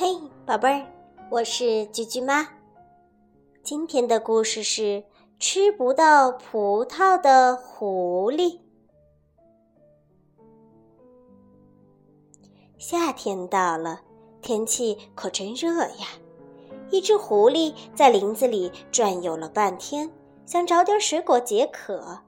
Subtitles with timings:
[0.00, 0.16] 嘿
[0.46, 0.86] 宝贝儿，
[1.28, 2.48] 我是菊菊妈。
[3.64, 5.02] 今天的故事是
[5.40, 8.60] 吃不到葡萄的狐狸。
[12.78, 14.02] 夏天到了，
[14.40, 16.06] 天气可真热呀！
[16.90, 20.08] 一只狐狸在林子里转悠了半天，
[20.46, 22.20] 想找点水果解渴。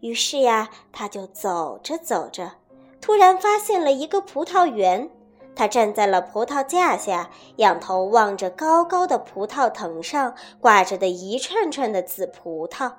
[0.00, 2.50] 于是呀，它就走着走着，
[2.98, 5.10] 突然发现了一个葡萄园。
[5.54, 12.92] 他站在了葡萄架下，仰头望着高高的葡萄藤上挂着的一串串的紫葡萄，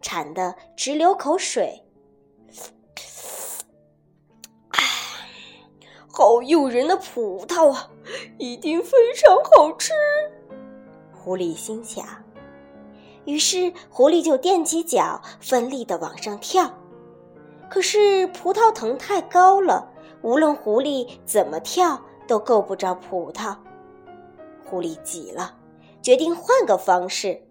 [0.00, 1.82] 馋得直流口水。
[6.16, 7.90] 好诱人的葡萄啊，
[8.38, 9.92] 一定非常好吃！
[11.12, 12.06] 狐狸心想。
[13.24, 16.70] 于是，狐狸就踮起脚，奋力地往上跳。
[17.68, 19.90] 可是，葡萄藤太高了。
[20.24, 23.54] 无论狐狸怎么跳，都够不着葡萄。
[24.64, 25.54] 狐狸急了，
[26.00, 27.42] 决定换个方式。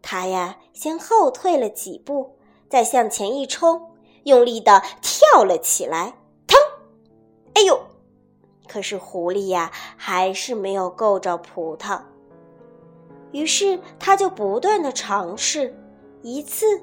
[0.00, 2.34] 他呀，先后退了几步，
[2.70, 3.90] 再向前一冲，
[4.22, 6.14] 用力的跳了起来。
[6.46, 6.56] 腾！
[7.52, 7.78] 哎呦！
[8.66, 12.00] 可是狐狸呀，还是没有够着葡萄。
[13.32, 15.76] 于是他就不断的尝试，
[16.22, 16.80] 一次，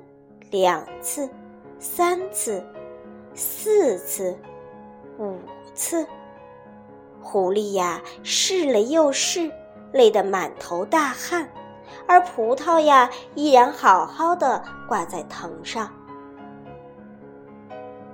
[0.52, 1.28] 两次，
[1.80, 2.64] 三次，
[3.33, 4.38] 四次。
[5.22, 5.38] 五
[5.75, 6.08] 次，
[7.22, 9.52] 狐狸呀试了又试，
[9.94, 11.47] 累得满头大汗，
[12.08, 15.94] 而葡萄呀依然好好的挂在藤上。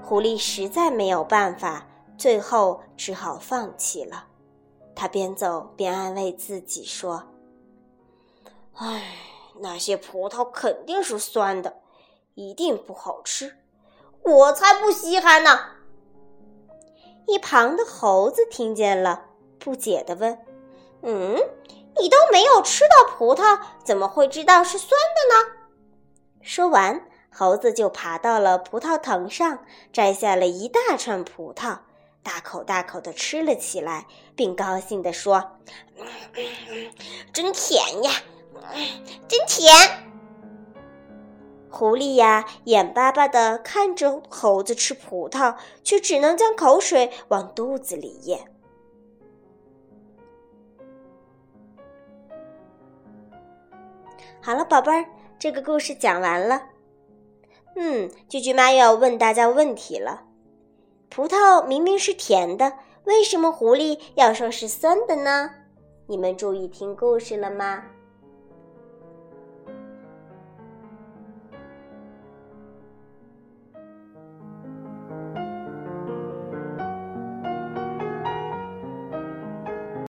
[0.03, 4.25] 狐狸实在没有办法，最后只好放弃了。
[4.93, 7.23] 他边走边安慰自己说
[8.75, 9.15] ：“唉，
[9.61, 11.77] 那些葡萄肯定是酸的，
[12.33, 13.55] 一定不好吃，
[14.23, 15.57] 我才不稀罕呢。”
[17.27, 19.25] 一旁的猴子听见了，
[19.59, 20.39] 不解地问
[21.03, 21.35] ：“嗯，
[21.99, 25.53] 你都没有吃到葡萄，怎么会知道是酸的呢？”
[26.41, 31.79] 说完，猴子就爬到了葡萄藤上，摘下了一大串葡萄，
[32.23, 35.57] 大口大口地吃了起来，并高兴地说
[37.33, 38.11] ：“真甜呀，
[39.27, 39.69] 真甜！”
[41.77, 48.51] 狐狸呀，眼巴巴地看着猴子吃葡萄，却只能将口水往肚子里咽。
[54.41, 55.05] 好了，宝贝儿，
[55.37, 56.63] 这个故事讲完了。
[57.75, 60.23] 嗯，句句妈又要问大家问题了：
[61.09, 62.73] 葡萄明明是甜的，
[63.03, 65.51] 为什么狐狸要说是酸的呢？
[66.07, 67.83] 你们注意听故事了吗？